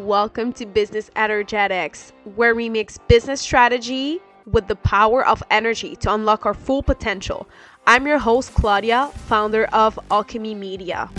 [0.00, 6.14] welcome to Business Energetics, where we mix business strategy with the power of energy to
[6.14, 7.46] unlock our full potential.
[7.86, 11.10] I'm your host, Claudia, founder of Alchemi Media.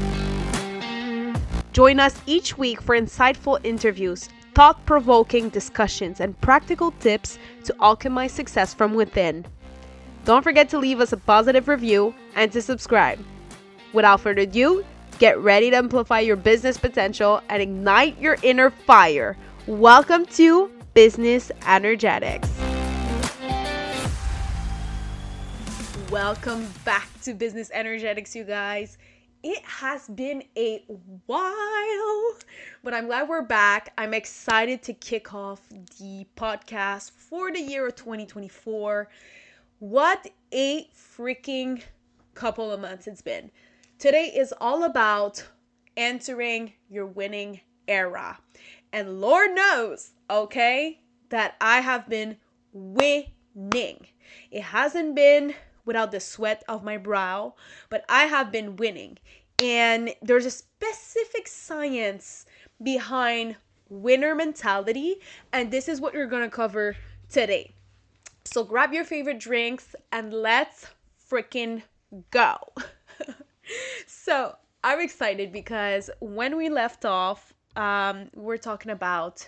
[1.73, 8.31] Join us each week for insightful interviews, thought provoking discussions, and practical tips to alchemize
[8.31, 9.45] success from within.
[10.25, 13.23] Don't forget to leave us a positive review and to subscribe.
[13.93, 14.83] Without further ado,
[15.21, 19.37] get ready to amplify your business potential and ignite your inner fire.
[19.67, 22.49] Welcome to Business Energetics.
[26.09, 28.97] Welcome back to Business Energetics, you guys.
[29.43, 30.83] It has been a
[31.27, 32.35] while,
[32.83, 33.93] but I'm glad we're back.
[33.99, 35.61] I'm excited to kick off
[35.99, 39.07] the podcast for the year of 2024.
[39.77, 41.83] What a freaking
[42.33, 43.51] couple of months it's been.
[44.01, 45.43] Today is all about
[45.95, 48.39] entering your winning era.
[48.91, 52.37] And Lord knows, okay, that I have been
[52.73, 54.07] winning.
[54.49, 55.53] It hasn't been
[55.85, 57.53] without the sweat of my brow,
[57.91, 59.19] but I have been winning.
[59.63, 62.47] And there's a specific science
[62.81, 63.55] behind
[63.87, 65.17] winner mentality,
[65.53, 66.95] and this is what we're to cover
[67.29, 67.75] today.
[68.45, 70.87] So grab your favorite drinks and let's
[71.29, 71.83] freaking
[72.31, 72.57] go.
[74.07, 79.47] so I'm excited because when we left off, um, we're talking about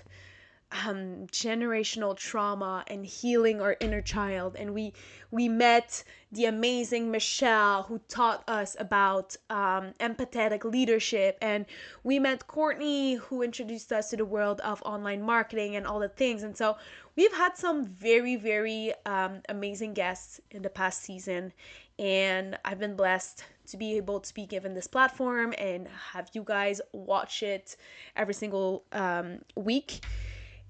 [0.86, 4.94] um, generational trauma and healing our inner child, and we
[5.32, 11.66] we met the amazing Michelle who taught us about um, empathetic leadership, and
[12.04, 16.10] we met Courtney who introduced us to the world of online marketing and all the
[16.10, 16.44] things.
[16.44, 16.78] And so
[17.16, 21.54] we've had some very very um, amazing guests in the past season,
[22.00, 26.44] and I've been blessed to be able to be given this platform and have you
[26.44, 27.76] guys watch it
[28.16, 30.06] every single um, week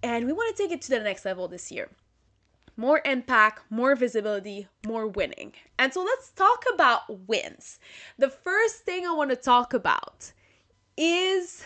[0.03, 1.89] and we want to take it to the next level this year.
[2.75, 5.53] More impact, more visibility, more winning.
[5.79, 7.79] And so let's talk about wins.
[8.17, 10.33] The first thing I want to talk about
[10.97, 11.63] is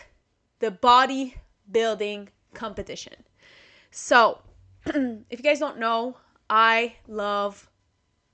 [0.60, 3.14] the bodybuilding competition.
[3.90, 4.42] So,
[4.86, 6.18] if you guys don't know,
[6.50, 7.70] I love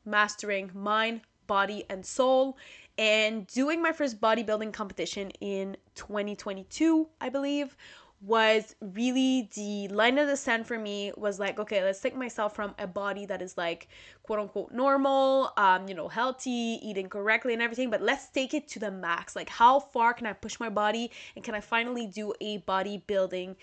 [0.05, 2.57] mastering mind, body, and soul
[2.97, 7.75] and doing my first bodybuilding competition in 2022, I believe,
[8.23, 12.55] was really the line of the sand for me was like okay let's take myself
[12.55, 13.89] from a body that is like
[14.23, 18.65] quote unquote normal um you know healthy eating correctly and everything but let's take it
[18.67, 19.35] to the max.
[19.35, 23.55] Like how far can i push my body and can i finally do a bodybuilding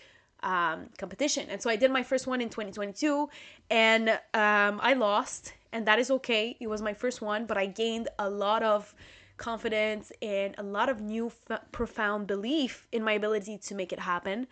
[0.43, 1.47] um, competition?
[1.49, 3.31] And so i did my first one in 2022
[3.71, 6.57] and um, i lost and that is okay.
[6.61, 8.95] It was my first one but i gained a lot of
[9.41, 13.99] confidence and a lot of new f- profound belief in my ability to make it
[13.99, 14.47] happen.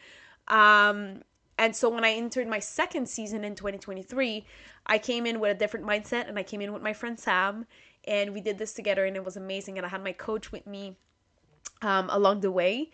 [0.48, 1.22] Um,
[1.58, 4.46] and so when I entered my second season in 2023,
[4.86, 7.66] I came in with a different mindset and I came in with my friend Sam
[8.06, 9.76] and we did this together and it was amazing.
[9.76, 10.96] And I had my coach with me
[11.82, 12.90] um, along the way.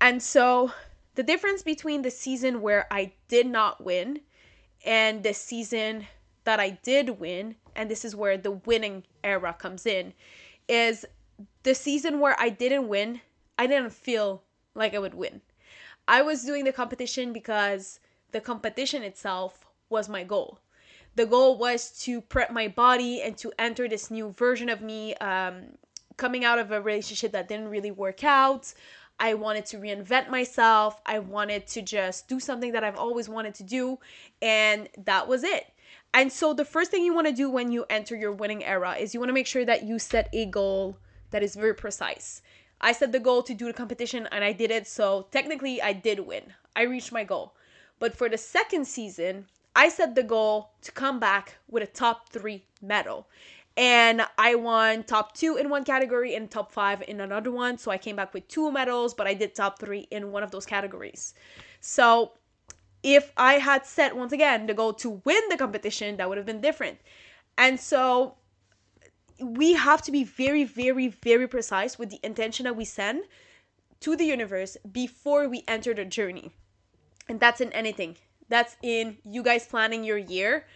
[0.00, 0.72] And so
[1.14, 4.20] the difference between the season where I did not win
[4.84, 6.06] and the season
[6.44, 10.12] that I did win, and this is where the winning era comes in,
[10.68, 11.04] is
[11.62, 13.20] the season where I didn't win,
[13.58, 14.42] I didn't feel
[14.74, 15.40] like I would win.
[16.06, 18.00] I was doing the competition because
[18.32, 20.58] the competition itself was my goal.
[21.16, 25.14] The goal was to prep my body and to enter this new version of me,
[25.16, 25.76] um,
[26.16, 28.72] coming out of a relationship that didn't really work out.
[29.20, 31.00] I wanted to reinvent myself.
[31.06, 33.98] I wanted to just do something that I've always wanted to do.
[34.42, 35.72] And that was it.
[36.12, 38.94] And so, the first thing you want to do when you enter your winning era
[38.94, 40.98] is you want to make sure that you set a goal
[41.34, 42.42] that is very precise.
[42.80, 45.92] I set the goal to do the competition and I did it, so technically I
[45.92, 46.44] did win.
[46.76, 47.54] I reached my goal.
[47.98, 52.28] But for the second season, I set the goal to come back with a top
[52.28, 53.26] three medal.
[53.76, 57.78] And I won top two in one category and top five in another one.
[57.78, 60.52] So I came back with two medals, but I did top three in one of
[60.52, 61.34] those categories.
[61.80, 62.30] So
[63.02, 66.46] if I had set once again the goal to win the competition, that would have
[66.46, 66.98] been different.
[67.58, 68.36] And so
[69.40, 73.24] we have to be very, very, very precise with the intention that we send
[74.00, 76.52] to the universe before we enter the journey.
[77.28, 78.16] And that's in anything.
[78.48, 80.66] That's in you guys planning your year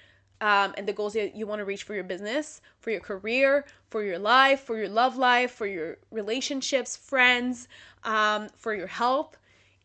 [0.40, 3.66] um, and the goals that you want to reach for your business, for your career,
[3.90, 7.68] for your life, for your love life, for your relationships, friends,
[8.04, 9.36] um, for your health.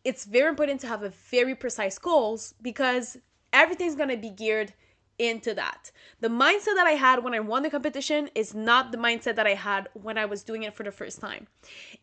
[0.04, 3.16] It's very important to have a very precise goals because
[3.52, 4.72] everything's gonna be geared
[5.18, 5.90] into that.
[6.20, 9.46] The mindset that I had when I won the competition is not the mindset that
[9.46, 11.46] I had when I was doing it for the first time.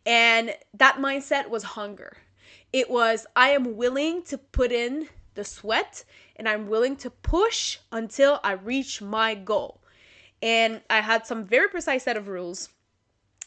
[0.06, 2.18] And that mindset was hunger.
[2.74, 6.04] It was, I am willing to put in the sweat
[6.36, 9.81] and I'm willing to push until I reach my goal.
[10.42, 12.69] And I had some very precise set of rules,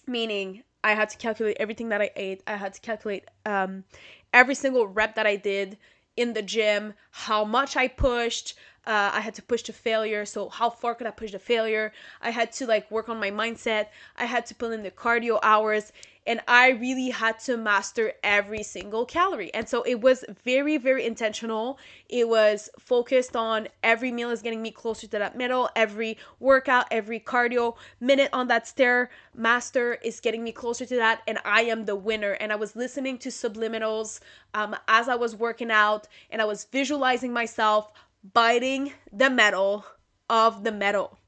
[0.07, 2.43] meaning I had to calculate everything that I ate.
[2.47, 3.85] I had to calculate um,
[4.33, 5.79] every single rep that I did
[6.17, 8.55] in the gym, how much I pushed,
[8.87, 10.25] uh, I had to push to failure.
[10.25, 11.93] So how far could I push to failure?
[12.21, 13.89] I had to like work on my mindset.
[14.17, 15.93] I had to put in the cardio hours
[16.27, 19.53] and I really had to master every single calorie.
[19.53, 21.79] And so it was very, very intentional.
[22.09, 25.69] It was focused on every meal is getting me closer to that middle.
[25.77, 31.23] Every workout, every cardio minute on that stair master is getting me closer to that.
[31.27, 32.33] And I am the winner.
[32.33, 34.21] And I was listening to subliminals
[34.55, 37.93] um, as I was working out and I was visualizing myself
[38.33, 39.85] biting the metal
[40.31, 41.19] of the metal.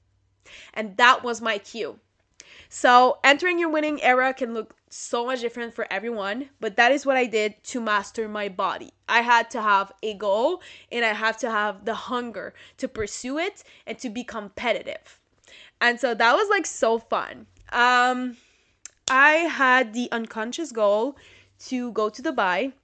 [0.72, 1.98] And that was my cue.
[2.78, 7.06] So, entering your winning era can look so much different for everyone, but that is
[7.06, 8.92] what I did to master my body.
[9.08, 10.60] I had to have a goal
[10.92, 15.18] and I have to have the hunger to pursue it and to be competitive.
[15.80, 17.46] And so that was like so fun.
[17.72, 18.36] Um
[19.08, 21.16] I had the unconscious goal
[21.70, 22.74] to go to Dubai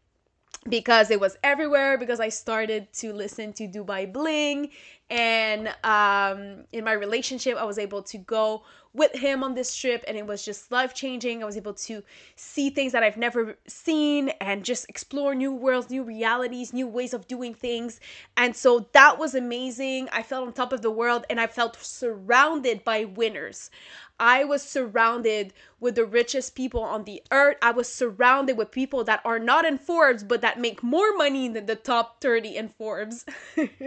[0.68, 4.70] because it was everywhere because I started to listen to Dubai Bling
[5.10, 8.62] and um, in my relationship I was able to go
[8.94, 11.42] with him on this trip and it was just life changing.
[11.42, 12.02] I was able to
[12.36, 17.14] see things that I've never seen and just explore new worlds, new realities, new ways
[17.14, 18.00] of doing things.
[18.36, 20.08] And so that was amazing.
[20.12, 23.70] I felt on top of the world and I felt surrounded by winners.
[24.18, 27.56] I was surrounded with the richest people on the earth.
[27.62, 31.48] I was surrounded with people that are not in Forbes, but that make more money
[31.48, 33.24] than the top 30 in Forbes.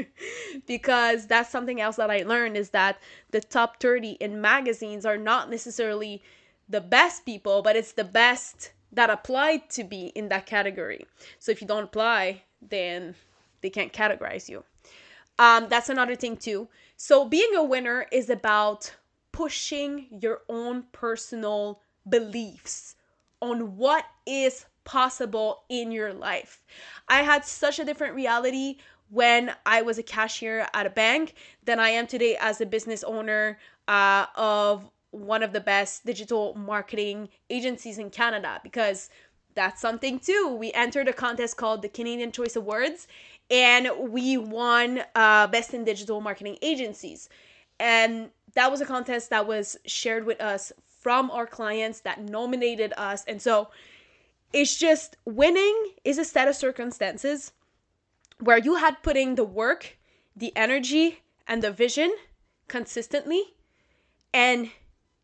[0.68, 3.00] because that's something else that I learned is that
[3.32, 6.22] the top 30 in magazines are not necessarily
[6.68, 11.06] the best people, but it's the best that applied to be in that category.
[11.40, 13.16] So if you don't apply, then
[13.62, 14.64] they can't categorize you.
[15.38, 16.68] Um, that's another thing too.
[16.98, 18.94] So being a winner is about
[19.36, 22.96] pushing your own personal beliefs
[23.42, 26.64] on what is possible in your life.
[27.10, 28.78] I had such a different reality
[29.10, 31.34] when I was a cashier at a bank
[31.66, 33.60] than I am today as a business owner
[33.90, 39.10] uh, of one of the best digital marketing agencies in Canada because
[39.54, 40.56] that's something too.
[40.58, 43.06] We entered a contest called the Canadian Choice Awards
[43.52, 47.28] and we won uh, Best in Digital Marketing Agencies.
[47.82, 52.94] And that was a contest that was shared with us from our clients that nominated
[52.98, 53.24] us.
[53.26, 53.70] And so
[54.52, 57.52] it's just winning is a set of circumstances
[58.40, 59.98] where you had putting the work,
[60.36, 62.14] the energy, and the vision
[62.68, 63.44] consistently,
[64.34, 64.72] and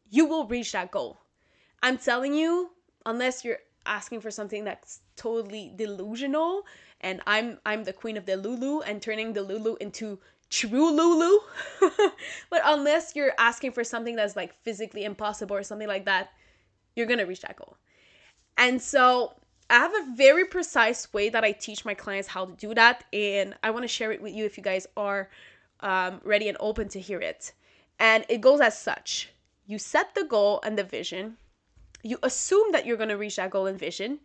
[0.09, 1.21] you will reach that goal.
[1.81, 2.71] I'm telling you,
[3.05, 6.63] unless you're asking for something that's totally delusional,
[7.01, 10.19] and I'm I'm the queen of the Lulu and turning the Lulu into
[10.51, 11.39] true Lulu.
[12.51, 16.29] but unless you're asking for something that's like physically impossible or something like that,
[16.95, 17.77] you're gonna reach that goal.
[18.57, 19.33] And so
[19.71, 23.05] I have a very precise way that I teach my clients how to do that,
[23.13, 25.29] and I want to share it with you if you guys are
[25.79, 27.53] um, ready and open to hear it.
[27.97, 29.29] And it goes as such
[29.65, 31.37] you set the goal and the vision,
[32.03, 34.19] you assume that you're going to reach that goal and vision,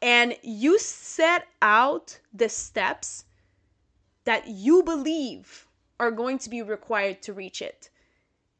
[0.00, 3.26] and you set out the steps
[4.24, 5.65] that you believe
[5.98, 7.90] are going to be required to reach it.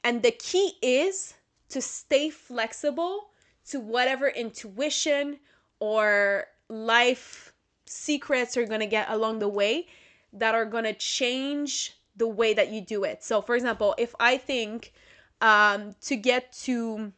[0.05, 1.35] And the key is
[1.69, 3.31] to stay flexible
[3.71, 5.39] to whatever intuition
[5.81, 7.53] or life
[7.87, 9.87] secrets you're going to get along the way
[10.33, 13.23] that are going to change the way that you do it.
[13.23, 14.93] So, for example, if I think
[15.41, 17.13] um, to get to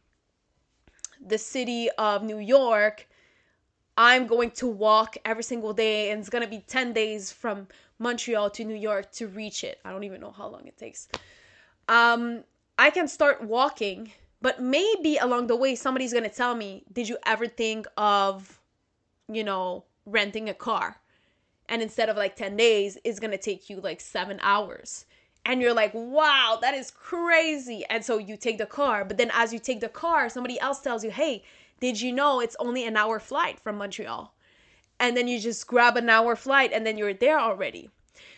[1.25, 3.09] the city of New York,
[3.97, 7.67] I'm going to walk every single day, and it's going to be 10 days from
[7.99, 9.81] Montreal to New York to reach it.
[9.85, 11.09] I don't even know how long it takes.
[11.89, 12.45] Um,
[12.79, 17.19] I can start walking but maybe along the way, somebody's gonna tell me, Did you
[17.27, 18.61] ever think of,
[19.29, 21.01] you know, renting a car?
[21.69, 25.07] And instead of like 10 days, it's gonna take you like seven hours.
[25.45, 27.85] And you're like, wow, that is crazy.
[27.89, 29.05] And so you take the car.
[29.05, 31.43] But then as you take the car, somebody else tells you, hey,
[31.81, 34.35] did you know it's only an hour flight from Montreal?
[35.01, 37.91] And then you just grab an hour flight and then you're there already.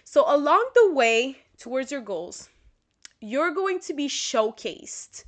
[0.05, 2.49] So along the way towards your goals,
[3.21, 5.25] you're going to be showcased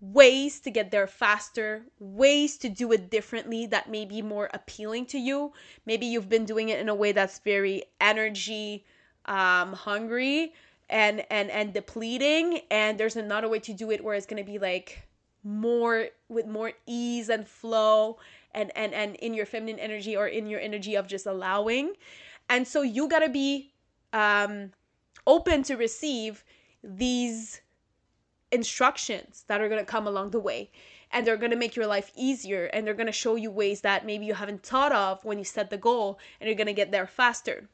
[0.00, 5.06] ways to get there faster, ways to do it differently that may be more appealing
[5.06, 5.52] to you.
[5.86, 8.84] Maybe you've been doing it in a way that's very energy
[9.24, 10.52] um, hungry
[10.90, 14.58] and and and depleting and there's another way to do it where it's to be
[14.58, 15.02] like
[15.42, 18.18] more with more ease and flow
[18.54, 21.92] and and and in your feminine energy or in your energy of just allowing
[22.48, 23.72] and so you got to be
[24.12, 24.70] um
[25.26, 26.44] open to receive
[26.82, 27.60] these
[28.52, 30.70] instructions that are going to come along the way
[31.10, 33.80] and they're going to make your life easier and they're going to show you ways
[33.82, 36.72] that maybe you haven't thought of when you set the goal and you're going to
[36.72, 37.68] get there faster.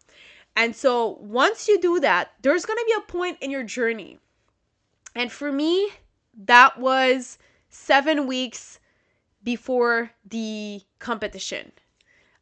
[0.57, 4.19] And so once you do that, there's going to be a point in your journey.
[5.15, 5.91] And for me,
[6.45, 8.80] that was 7 weeks
[9.43, 11.73] before the competition.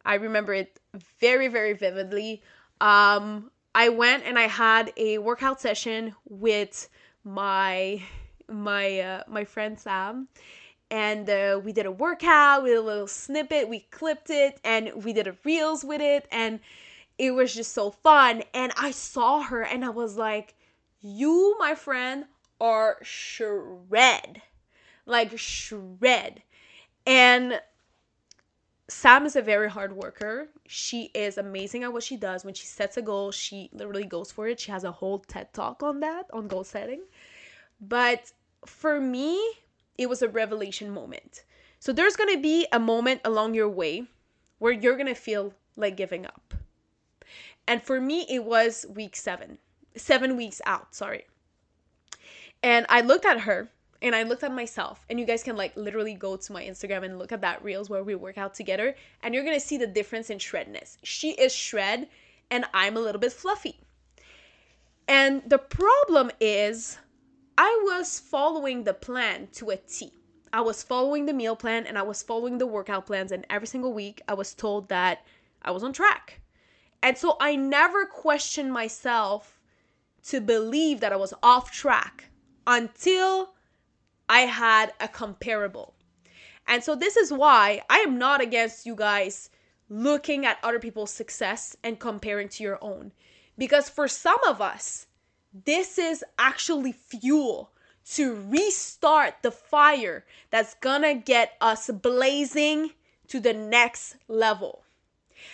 [0.05, 0.79] I remember it
[1.21, 2.43] very very vividly.
[2.81, 6.89] Um I went and I had a workout session with
[7.25, 8.03] my
[8.49, 10.29] my uh, my friend Sam
[10.91, 15.13] and uh, we did a workout with a little snippet we clipped it and we
[15.13, 16.61] did a reels with it and
[17.19, 20.55] it was just so fun and i saw her and i was like
[21.01, 22.25] you my friend
[22.61, 24.41] are shred
[25.07, 26.43] like shred
[27.09, 27.59] and
[28.89, 30.49] Sam is a very hard worker.
[30.67, 32.45] She is amazing at what she does.
[32.45, 34.61] When she sets a goal, she literally goes for it.
[34.61, 37.01] She has a whole TED talk on that, on goal setting.
[37.81, 38.31] But
[38.67, 39.41] for me,
[39.97, 41.45] it was a revelation moment.
[41.81, 44.05] So there's going to be a moment along your way
[44.59, 46.53] where you're going to feel like giving up.
[47.67, 49.57] And for me, it was week seven,
[49.97, 51.25] seven weeks out, sorry.
[52.63, 55.05] And I looked at her and I looked at myself.
[55.11, 57.91] And you guys can like literally go to my Instagram and look at that reels
[57.91, 58.95] where we work out together.
[59.23, 60.97] And you're to see the difference in shredness.
[61.03, 62.09] She is shred
[62.51, 63.81] and I'm a little bit fluffy.
[65.09, 66.99] And the problem is
[67.57, 70.13] I was following the plan to a T.
[70.53, 73.67] I was following the meal plan and I was following the workout plans, and every
[73.67, 75.27] single week I was told that
[75.63, 76.41] I was on track.
[77.03, 79.61] And so I never questioned myself
[80.29, 82.31] to believe that I was off track
[82.67, 83.55] until
[84.29, 85.95] I had a comparable.
[86.67, 89.51] And so this is why I am not against you guys
[89.89, 93.13] looking at other people's success and comparing to your own.
[93.57, 95.07] Because for some of us,
[95.65, 97.71] this is actually fuel
[98.13, 102.91] to restart the fire that's gonna get us blazing
[103.29, 104.85] to the next level.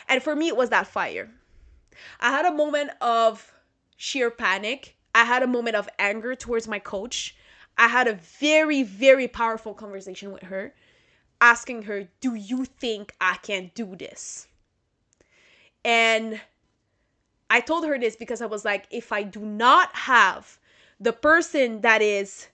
[0.08, 1.30] And for me, it was that fire.
[2.20, 3.52] I had a moment of
[3.96, 4.96] sheer panic.
[5.14, 7.36] I had a moment of anger towards my coach.
[7.76, 10.74] I had a very, very powerful conversation with her,
[11.40, 14.48] asking her, Do you think I can do this?
[15.84, 16.40] And
[17.50, 20.58] I told her this because I was like, if I do not have
[20.98, 22.48] the person that is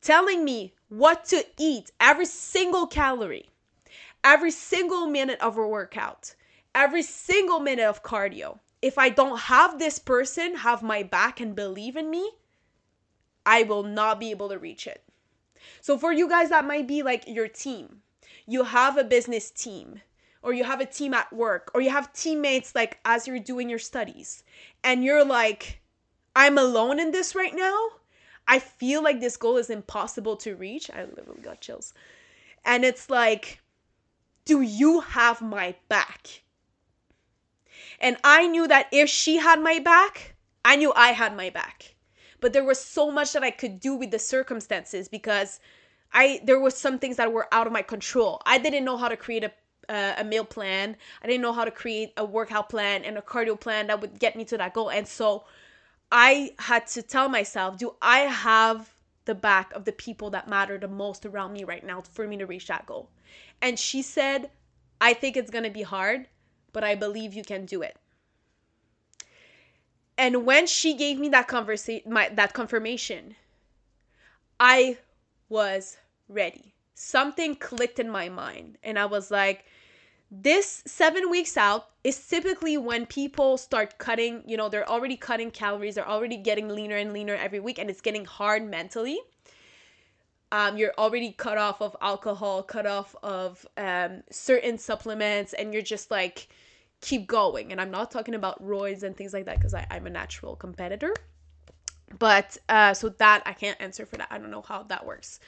[0.00, 3.48] telling me what to eat every single calorie,
[4.24, 6.34] every single minute of a workout,
[6.74, 11.54] every single minute of cardio, if I don't have this person have my back and
[11.54, 12.30] believe in me,
[13.46, 15.02] I will not be able to reach it.
[15.80, 18.02] So, for you guys, that might be like your team.
[18.46, 20.00] You have a business team
[20.42, 23.68] or you have a team at work or you have teammates like as you're doing
[23.68, 24.42] your studies
[24.82, 25.80] and you're like
[26.34, 27.88] i'm alone in this right now?
[28.48, 30.90] I feel like this goal is impossible to reach.
[30.90, 31.94] I literally got chills.
[32.64, 33.60] And it's like
[34.44, 36.42] do you have my back?
[38.00, 41.94] And i knew that if she had my back i knew i had my back
[42.40, 45.60] but there was so much that i could do with the circumstances because
[46.12, 48.42] I there was some things that were out of my control.
[48.44, 49.52] I didn't know how to create a
[49.88, 50.96] uh, a meal plan.
[51.22, 54.18] I didn't know how to create a workout plan and a cardio plan that would
[54.20, 54.90] get me to that goal.
[54.90, 55.44] And so
[56.12, 58.92] I had to tell myself, do I have
[59.24, 62.36] the back of the people that matter the most around me right now for me
[62.36, 63.10] to reach that goal?
[63.60, 64.50] And she said,
[65.00, 66.28] I think it's going to be hard,
[66.72, 67.96] but I believe you can do it.
[70.20, 73.36] And when she gave me that conversation, that confirmation,
[74.60, 74.98] I
[75.48, 75.96] was
[76.28, 76.74] ready.
[76.92, 79.64] Something clicked in my mind, and I was like,
[80.30, 85.50] this seven weeks out is typically when people start cutting, you know, they're already cutting
[85.50, 89.18] calories, they're already getting leaner and leaner every week, and it's getting hard mentally.
[90.52, 95.80] Um, you're already cut off of alcohol, cut off of um, certain supplements, and you're
[95.80, 96.48] just like,
[97.00, 97.72] keep going.
[97.72, 101.14] And I'm not talking about roids and things like that because I'm a natural competitor.
[102.18, 104.28] But uh, so that I can't answer for that.
[104.30, 105.38] I don't know how that works,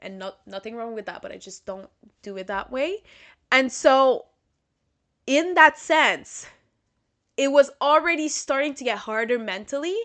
[0.00, 1.20] and not nothing wrong with that.
[1.20, 1.90] But I just don't
[2.22, 3.02] do it that way.
[3.50, 4.26] And so
[5.26, 6.46] in that sense,
[7.36, 9.96] it was already starting to get harder mentally,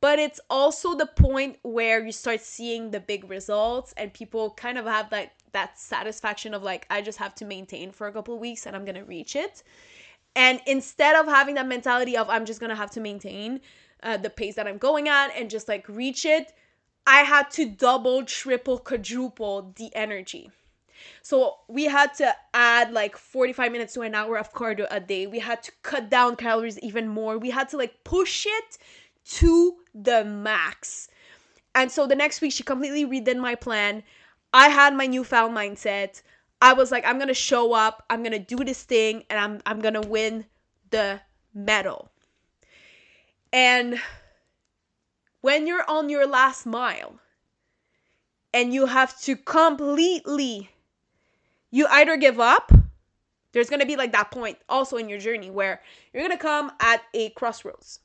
[0.00, 4.78] but it's also the point where you start seeing the big results and people kind
[4.78, 8.38] of have that that satisfaction of like I just have to maintain for a couple
[8.38, 9.62] weeks and I'm to reach it.
[10.36, 13.60] And instead of having that mentality of I'm just to have to maintain
[14.02, 16.52] uh, the pace that I'm going at and just like reach it,
[17.06, 20.50] I had to double, triple, quadruple the energy.
[21.22, 25.26] So we had to add like 45 minutes to an hour of cardio a day.
[25.26, 27.38] We had to cut down calories even more.
[27.38, 28.78] We had to like push it
[29.36, 31.08] to the max.
[31.74, 34.02] And so the next week, she completely redid my plan.
[34.52, 36.22] I had my newfound mindset.
[36.60, 39.80] I was like, I'm gonna show up, I'm gonna do this thing, and I'm I'm
[39.80, 40.46] gonna win
[40.90, 41.20] the
[41.54, 42.10] medal.
[43.52, 44.00] And
[45.40, 47.18] when you're on your last mile
[48.52, 50.70] and you have to completely
[51.70, 52.72] you either give up
[53.52, 55.80] there's going to be like that point also in your journey where
[56.12, 58.00] you're going to come at a crossroads.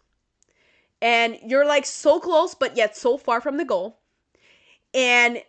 [1.02, 4.00] And you're like so close but yet so far from the goal.
[4.94, 5.44] And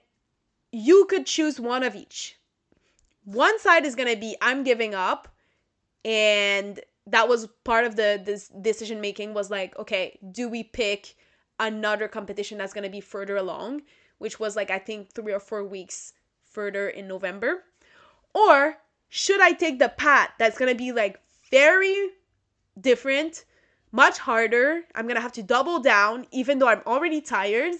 [0.73, 2.37] you could choose one of each
[3.24, 5.28] one side is going to be i'm giving up
[6.04, 11.16] and that was part of the this decision making was like okay do we pick
[11.60, 13.82] another competition that's going to be further along
[14.18, 16.12] which was like i think 3 or 4 weeks
[16.44, 17.64] further in november?
[18.34, 18.76] Or
[19.08, 22.10] should i take the path that's going to be like very
[22.80, 23.44] different
[23.92, 27.74] much harder i'm going to have to double down even though i'm already tired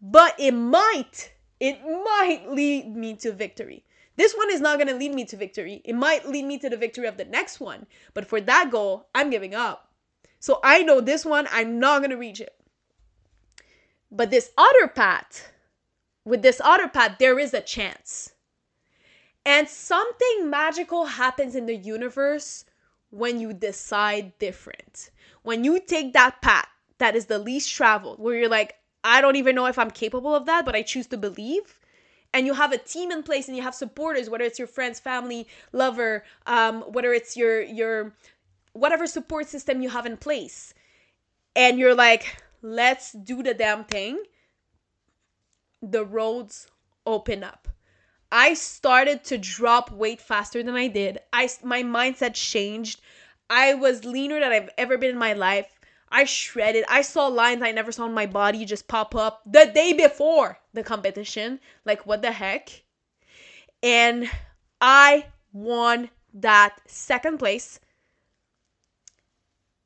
[0.00, 3.84] but it might it might lead me to victory
[4.16, 5.82] this one is not going to lead me to victory.
[5.84, 7.86] It might lead me to the victory of the next one.
[8.14, 9.90] But for that goal, I'm giving up.
[10.40, 12.54] So I know this one, I'm not going to reach it.
[14.10, 15.52] But this other path,
[16.24, 18.32] with this other path, there is a chance.
[19.44, 22.64] And something magical happens in the universe
[23.10, 25.10] when you decide different.
[25.42, 26.66] When you take that path
[26.98, 30.34] that is the least traveled, where you're like, I don't even know if I'm capable
[30.34, 31.78] of that, but I choose to believe
[32.36, 35.00] and you have a team in place and you have supporters whether it's your friends
[35.00, 38.12] family lover um, whether it's your your
[38.74, 40.74] whatever support system you have in place.
[41.54, 44.22] And you're like let's do the damn thing.
[45.82, 46.68] The roads
[47.06, 47.68] open up.
[48.30, 51.18] I started to drop weight faster than i did.
[51.32, 53.00] I my mindset changed.
[53.48, 55.75] I was leaner than i've ever been in my life
[56.08, 56.84] I shredded.
[56.88, 60.58] I saw lines I never saw in my body just pop up the day before
[60.72, 61.60] the competition.
[61.84, 62.84] Like, what the heck?
[63.82, 64.30] And
[64.80, 67.80] I won that second place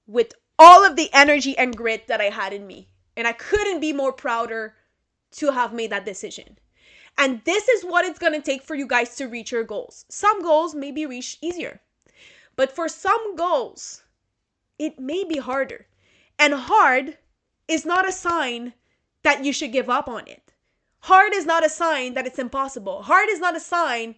[0.07, 2.89] with all of the energy and grit that I had in me.
[3.17, 4.75] And I couldn't be more prouder
[5.33, 6.59] to have made that decision.
[7.17, 10.05] And this is what it's to take for you guys to reach your goals.
[10.09, 11.81] Some goals may be reached easier,
[12.57, 14.03] but for some goals,
[14.79, 15.87] it may be harder.
[16.41, 17.19] And hard
[17.69, 18.73] is not a sign
[19.23, 20.55] that you should give up on it.
[21.01, 23.03] Hard is not a sign that it's impossible.
[23.03, 24.15] Hard is not a sign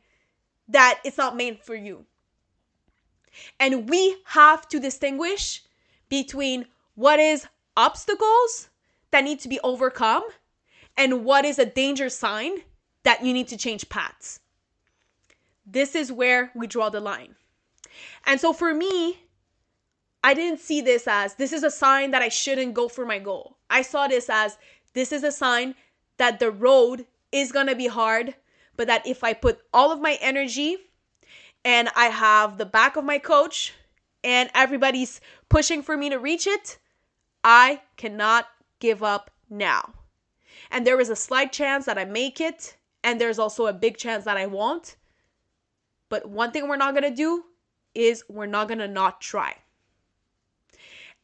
[0.68, 2.06] that it's not made for you.
[3.58, 5.64] And we have to distinguish
[6.08, 8.68] between what is obstacles
[9.10, 10.22] that need to be overcome
[10.96, 12.58] and what is a danger sign
[13.02, 14.38] that you need to change paths.
[15.66, 17.34] This is where we draw the line.
[18.26, 19.21] And so for me,
[20.24, 23.18] I didn't see this as this is a sign that I shouldn't go for my
[23.18, 23.56] goal.
[23.68, 24.56] I saw this as
[24.94, 25.74] this is a sign
[26.18, 28.34] that the road is going to be hard,
[28.76, 30.76] but that if I put all of my energy
[31.64, 33.74] and I have the back of my coach
[34.22, 36.78] and everybody's pushing for me to reach it,
[37.42, 38.46] I cannot
[38.78, 39.92] give up now.
[40.70, 43.96] And there is a slight chance that I make it, and there's also a big
[43.96, 44.96] chance that I won't.
[46.08, 47.44] But one thing we're not to do
[47.94, 49.56] is we're not to not try.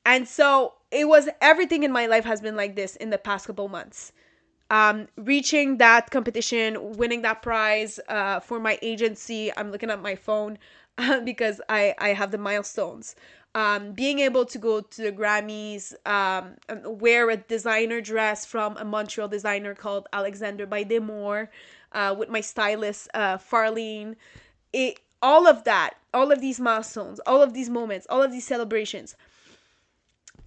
[0.05, 3.47] And so it was everything in my life has been like this in the past
[3.47, 4.13] couple months.
[4.71, 9.51] Um, reaching that competition, winning that prize uh, for my agency.
[9.57, 10.59] I'm looking at my phone
[11.25, 13.17] because I, I have the milestones.
[13.55, 18.85] Um, being able to go to the Grammys, um, wear a designer dress from a
[18.85, 21.49] Montreal designer called Alexander by Demore,
[21.93, 24.17] uh, with my stylist uh, Farlene.
[24.73, 28.47] It all of that, all of these milestones, all of these moments, all of these
[28.47, 29.17] celebrations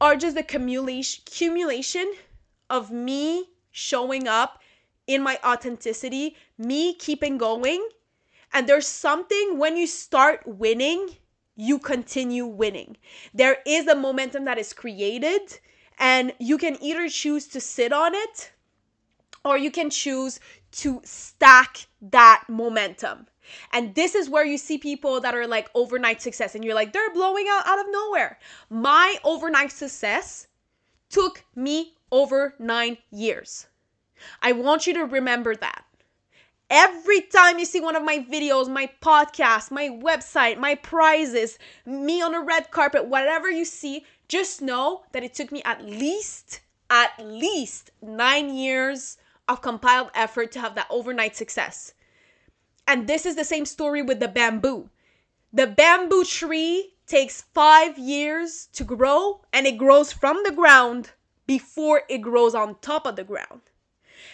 [0.02, 2.12] are just the accumulation accumulation
[2.70, 4.60] of me showing up
[5.08, 7.88] in my authenticity, me keeping going.
[8.52, 11.16] And there's something when you start winning,
[11.56, 12.98] you continue winning.
[13.34, 15.60] There is a momentum that is created,
[16.00, 18.52] and you can either choose to sit on it
[19.46, 20.40] or you can choose
[20.72, 23.28] to stack that momentum.
[23.74, 26.94] And this is where you see people that are like overnight success, and you're like,
[26.94, 28.40] they're blowing out out of nowhere.
[28.70, 30.48] My overnight success
[31.10, 33.68] took me over nine years.
[34.42, 35.86] I want you to remember that.
[36.70, 42.22] Every time you see one of my videos, my podcast, my website, my prizes, me
[42.22, 46.62] on a red carpet, whatever you see, just know that it took me at least,
[46.90, 49.18] at least nine years
[49.50, 51.94] of compiled effort to have that overnight success.
[52.88, 54.90] And this is the same story with the bamboo.
[55.54, 61.12] The bamboo tree takes five years to grow and it grows from the ground
[61.46, 63.62] before it grows on top of the ground.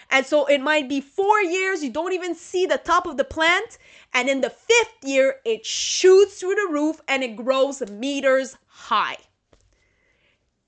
[0.09, 3.23] And so it might be four years, you don't even see the top of the
[3.23, 3.77] plant.
[4.13, 9.17] And in the fifth year, it shoots through the roof and it grows meters high.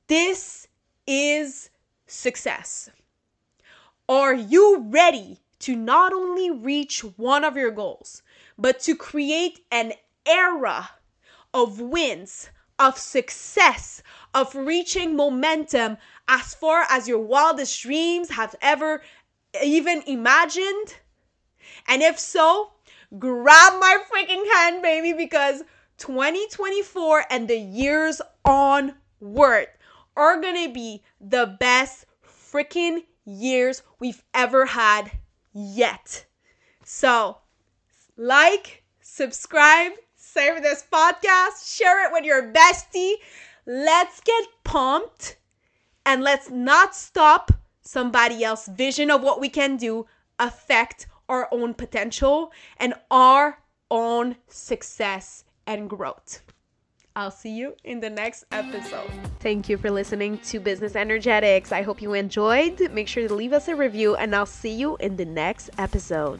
[0.07, 0.67] This
[1.05, 1.69] is
[2.07, 2.89] success.
[4.07, 8.21] Are you ready to not only reach one of your goals,
[8.57, 9.93] but to create an
[10.25, 10.89] era
[11.53, 14.01] of wins, of success,
[14.33, 19.01] of reaching momentum as far as your wildest dreams have ever
[19.63, 20.95] even imagined?
[21.87, 22.71] And if so,
[23.17, 25.63] grab my freaking hand, baby, because
[25.97, 29.67] 2024 and the years onward
[30.15, 35.11] are gonna be the best freaking years we've ever had
[35.53, 36.25] yet.
[36.83, 37.37] So,
[38.17, 43.15] like, subscribe, save this podcast, share it with your bestie.
[43.65, 45.37] Let's get pumped
[46.05, 50.05] and let's not stop somebody else's vision of what we can do
[50.39, 53.59] affect our own potential and our
[53.91, 56.41] own success and growth.
[57.19, 59.11] I'll see you in the next episode.
[59.41, 61.73] Thank you for listening to Business Energetics.
[61.73, 62.79] I hope you enjoyed.
[62.93, 66.39] Make sure to leave us a review, and I'll see you in the next episode.